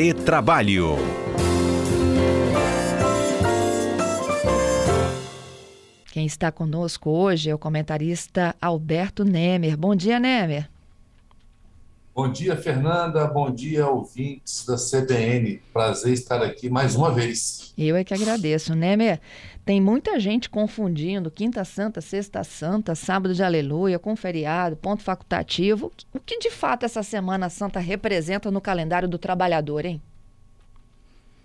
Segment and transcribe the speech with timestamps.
[0.00, 0.94] Retrabalho.
[6.12, 9.76] Quem está conosco hoje é o comentarista Alberto Nemer.
[9.76, 10.70] Bom dia, Nemer.
[12.18, 13.28] Bom dia, Fernanda.
[13.28, 15.62] Bom dia, ouvintes da CBN.
[15.72, 17.72] Prazer estar aqui mais uma vez.
[17.78, 19.20] Eu é que agradeço, Nemer.
[19.64, 25.92] Tem muita gente confundindo Quinta Santa, Sexta Santa, Sábado de Aleluia, com feriado, ponto facultativo.
[26.12, 30.02] O que de fato essa Semana Santa representa no calendário do trabalhador, hein?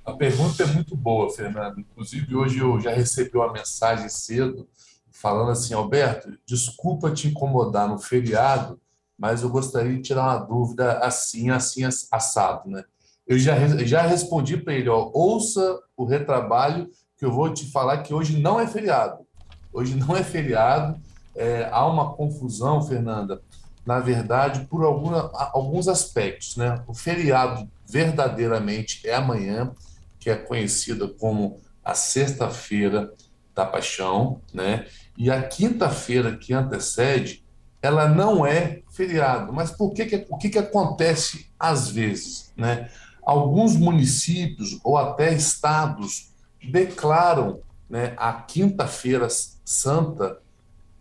[0.04, 1.82] A pergunta é muito boa, Fernando.
[1.82, 4.68] Inclusive, hoje eu já recebi uma mensagem cedo
[5.12, 8.82] falando assim: Alberto, desculpa te incomodar no feriado,
[9.18, 12.84] mas eu gostaria de tirar uma dúvida assim, assim, assado, né?
[13.28, 13.56] Eu já,
[13.86, 18.42] já respondi para ele: ó, ouça o retrabalho, que eu vou te falar que hoje
[18.42, 19.26] não é feriado.
[19.72, 21.00] Hoje não é feriado.
[21.36, 23.42] É, há uma confusão, Fernanda,
[23.86, 26.84] na verdade, por alguma, alguns aspectos, né?
[26.88, 29.72] O feriado verdadeiramente é amanhã
[30.20, 33.14] que é conhecida como a Sexta-feira
[33.54, 34.86] da Paixão, né?
[35.18, 37.43] E a quinta-feira que antecede,
[37.84, 39.52] ela não é feriado.
[39.52, 42.90] Mas por que que, o que, que acontece às vezes, né?
[43.22, 46.32] Alguns municípios ou até estados
[46.64, 49.28] declaram né, a quinta-feira
[49.64, 50.40] santa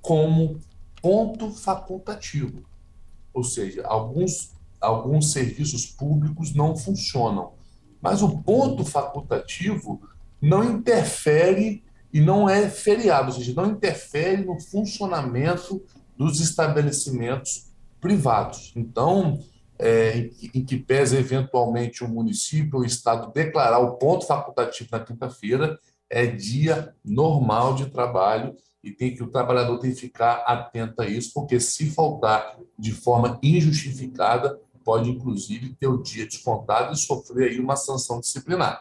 [0.00, 0.60] como
[1.00, 2.64] ponto facultativo.
[3.32, 7.52] Ou seja, alguns, alguns serviços públicos não funcionam.
[8.00, 10.02] Mas o ponto facultativo
[10.40, 15.82] não interfere e não é feriado, ou seja, não interfere no funcionamento
[16.16, 18.72] dos estabelecimentos privados.
[18.76, 19.40] Então,
[19.78, 25.00] é, em, que pese eventualmente o município ou o estado declarar o ponto facultativo na
[25.00, 28.54] quinta-feira, é dia normal de trabalho
[28.84, 32.92] e tem que o trabalhador tem que ficar atento a isso, porque se faltar de
[32.92, 38.80] forma injustificada, pode, inclusive, ter o dia descontado e sofrer aí uma sanção disciplinar.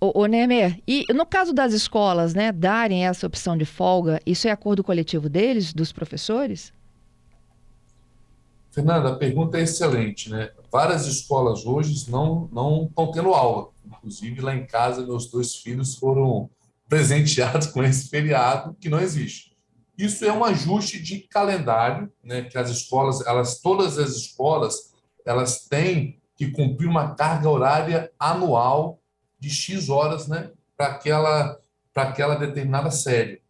[0.00, 4.48] Ô, ô Nemer, e no caso das escolas, né, darem essa opção de folga, isso
[4.48, 6.72] é acordo coletivo deles, dos professores?
[8.70, 10.50] Fernanda, a pergunta é excelente, né?
[10.70, 13.68] Várias escolas hoje não não estão tendo aula.
[13.86, 16.50] Inclusive, lá em casa, meus dois filhos foram
[16.88, 19.56] presenteados com esse feriado que não existe.
[19.96, 24.92] Isso é um ajuste de calendário, né, que as escolas, elas, todas as escolas,
[25.24, 28.98] elas têm que cumprir uma carga horária anual
[29.44, 31.58] de X horas né, para aquela,
[31.94, 33.42] aquela determinada série.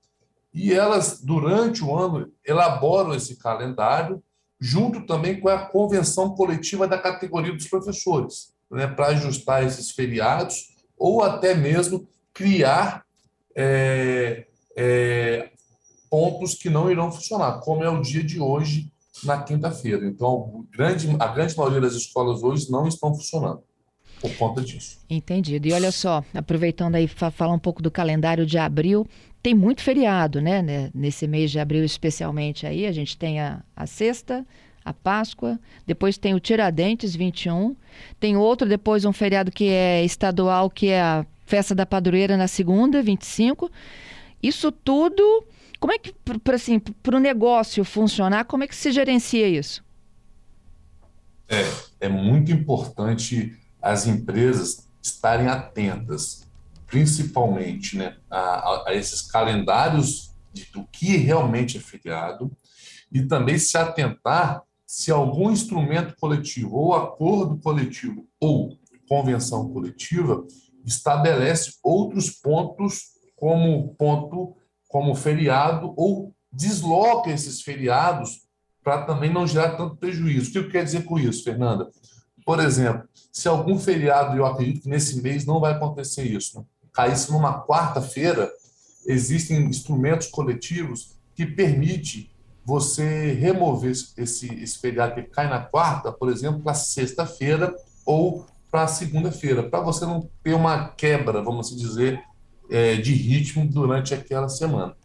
[0.52, 4.22] E elas, durante o ano, elaboram esse calendário,
[4.60, 10.74] junto também com a convenção coletiva da categoria dos professores, né, para ajustar esses feriados,
[10.98, 13.04] ou até mesmo criar
[13.56, 15.50] é, é,
[16.10, 20.04] pontos que não irão funcionar, como é o dia de hoje, na quinta-feira.
[20.06, 23.62] Então, grande, a grande maioria das escolas hoje não estão funcionando
[24.20, 24.98] por conta disso.
[25.08, 25.66] Entendido.
[25.68, 29.06] E olha só, aproveitando aí falar um pouco do calendário de abril,
[29.42, 30.90] tem muito feriado, né?
[30.94, 34.46] Nesse mês de abril, especialmente aí, a gente tem a, a sexta,
[34.84, 37.74] a Páscoa, depois tem o Tiradentes 21,
[38.18, 42.48] tem outro depois um feriado que é estadual, que é a Festa da Padroeira na
[42.48, 43.70] segunda, 25.
[44.42, 45.44] Isso tudo
[45.84, 49.84] como é que, para assim, o negócio funcionar, como é que se gerencia isso?
[51.46, 56.48] É, é muito importante as empresas estarem atentas,
[56.86, 62.50] principalmente né, a, a esses calendários de, do que realmente é feriado
[63.12, 70.46] e também se atentar se algum instrumento coletivo ou acordo coletivo ou convenção coletiva
[70.86, 74.56] estabelece outros pontos como ponto
[74.88, 78.44] como feriado ou desloca esses feriados
[78.82, 80.48] para também não gerar tanto prejuízo.
[80.48, 81.90] O que eu quero dizer com isso, Fernanda?
[82.44, 86.64] Por exemplo, se algum feriado, eu acredito que nesse mês não vai acontecer isso, né?
[86.92, 88.50] caísse numa quarta-feira,
[89.06, 92.30] existem instrumentos coletivos que permitem
[92.64, 97.74] você remover esse, esse feriado que cai na quarta, por exemplo, para sexta-feira
[98.06, 102.22] ou para segunda-feira, para você não ter uma quebra, vamos assim dizer,
[102.70, 104.96] é, de ritmo durante aquela semana.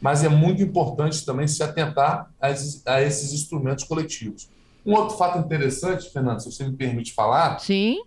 [0.00, 2.48] Mas é muito importante também se atentar a
[2.92, 4.48] a esses instrumentos coletivos.
[4.86, 7.98] Um outro fato interessante, Fernando, se você me permite falar, Sim.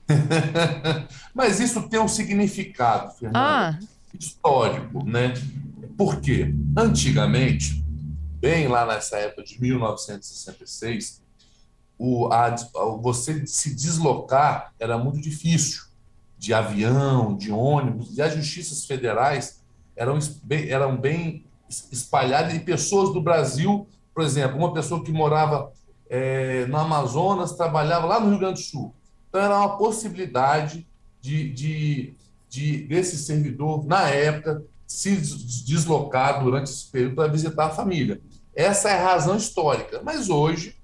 [1.35, 3.79] Mas isso tem um significado, Fernanda, ah.
[4.17, 5.35] histórico, né?
[5.99, 7.85] Porque antigamente,
[8.38, 11.20] bem lá nessa época de 1966,
[11.99, 12.55] o, a,
[13.00, 15.82] você se deslocar era muito difícil,
[16.38, 19.61] de avião, de ônibus, e as justiças federais
[19.97, 20.17] eram,
[20.69, 21.44] eram bem
[21.90, 25.72] espalhadas, e pessoas do Brasil, por exemplo, uma pessoa que morava
[26.08, 28.94] é, no Amazonas, trabalhava lá no Rio Grande do Sul,
[29.32, 30.86] então, era uma possibilidade
[31.19, 32.14] de, de,
[32.50, 35.16] de desse servidor, na época, se
[35.64, 38.20] deslocar durante esse período para visitar a família.
[38.54, 40.02] Essa é a razão histórica.
[40.04, 40.76] Mas hoje,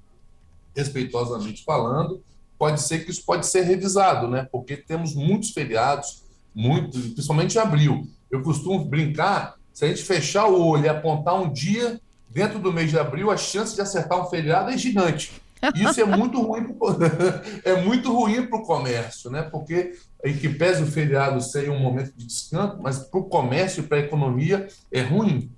[0.74, 2.22] respeitosamente falando,
[2.58, 4.48] pode ser que isso pode ser revisado, né?
[4.50, 6.22] Porque temos muitos feriados,
[6.54, 8.08] muito, principalmente em abril.
[8.30, 12.72] Eu costumo brincar, se a gente fechar o olho e apontar um dia dentro do
[12.72, 15.40] mês de abril, a chance de acertar um feriado é gigante.
[15.72, 16.76] Isso é muito ruim,
[17.62, 19.42] é muito ruim para o comércio, né?
[19.42, 19.94] Porque
[20.24, 23.86] em que pese o feriado ser um momento de descanso, mas para o comércio e
[23.86, 25.48] para a economia é ruim.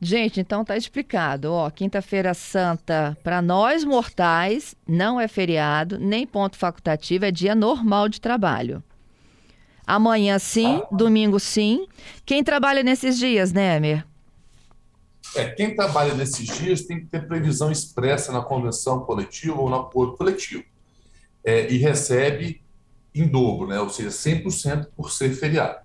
[0.00, 1.52] Gente, então tá explicado.
[1.52, 8.08] Ó, quinta-feira santa para nós mortais não é feriado, nem ponto facultativo, é dia normal
[8.08, 8.82] de trabalho.
[9.86, 10.94] Amanhã sim, ah.
[10.94, 11.86] domingo sim.
[12.24, 14.06] Quem trabalha nesses dias, né, Emer?
[15.34, 19.76] É, quem trabalha nesses dias tem que ter previsão expressa na convenção coletiva ou no
[19.76, 20.64] acordo coletivo.
[21.44, 22.60] É, e recebe
[23.14, 23.80] em dobro, né?
[23.80, 25.78] ou seja, 100% por ser feriado.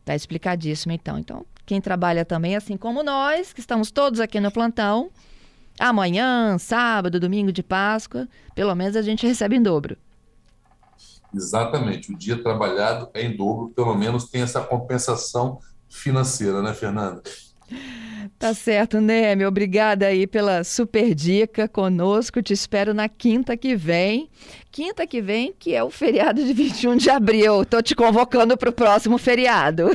[0.00, 1.18] Está explicadíssimo, então.
[1.18, 5.10] Então, quem trabalha também, assim como nós, que estamos todos aqui no plantão,
[5.78, 9.96] amanhã, sábado, domingo de Páscoa, pelo menos a gente recebe em dobro.
[11.34, 12.12] Exatamente.
[12.12, 15.58] O dia trabalhado é em dobro, pelo menos tem essa compensação
[15.88, 17.22] financeira, né, Fernanda?
[18.38, 19.46] Tá certo, Neme.
[19.46, 22.42] Obrigada aí pela super dica conosco.
[22.42, 24.28] Te espero na quinta que vem.
[24.70, 27.64] Quinta que vem, que é o feriado de 21 de abril.
[27.64, 29.90] Tô te convocando para o próximo feriado.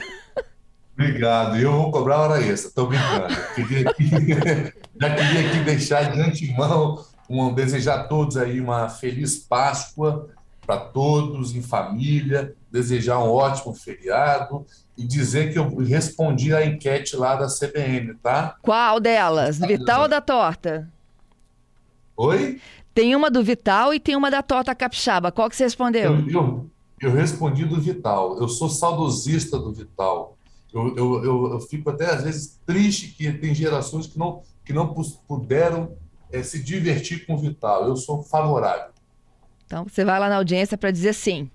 [0.94, 1.58] Obrigado.
[1.58, 2.70] Eu vou cobrar hora extra.
[2.70, 3.36] Estou brincando.
[3.55, 4.10] Queria aqui,
[5.00, 10.29] já queria aqui deixar de antemão, um, desejar a todos aí uma feliz Páscoa
[10.72, 14.66] para todos em família, desejar um ótimo feriado
[14.98, 18.56] e dizer que eu respondi a enquete lá da CBN, tá?
[18.62, 19.60] Qual delas?
[19.60, 20.90] Vital ou da torta?
[22.16, 22.62] Oi?
[22.94, 25.30] Tem uma do Vital e tem uma da torta capixaba.
[25.30, 26.13] Qual que você respondeu?
[26.13, 26.70] Eu, eu,
[27.01, 28.38] eu respondi do Vital.
[28.40, 30.38] Eu sou saudosista do Vital.
[30.74, 34.72] Eu, eu, eu, eu, fico até às vezes triste que tem gerações que não, que
[34.72, 34.94] não
[35.28, 35.98] puderam
[36.32, 37.90] é, se divertir com o Vital.
[37.90, 38.92] Eu sou favorável.
[39.72, 41.50] Então você vai lá na audiência para dizer sim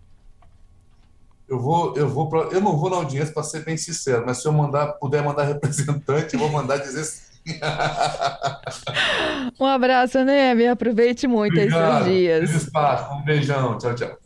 [1.46, 4.38] eu vou, eu vou pra, eu não vou na audiência para ser bem sincero, mas
[4.38, 7.22] se eu mandar, puder mandar representante, eu vou mandar dizer sim.
[9.60, 10.66] um abraço, Neme.
[10.66, 12.00] Aproveite muito Obrigado.
[12.00, 12.50] esses dias.
[12.50, 13.14] Espaço.
[13.14, 13.78] Um beijão.
[13.78, 14.18] Tchau, tchau.